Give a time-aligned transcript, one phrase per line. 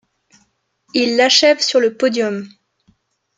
[0.95, 2.49] Il l'achève sur le podium.